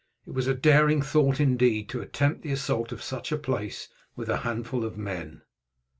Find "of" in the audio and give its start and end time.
2.91-3.03, 4.83-4.97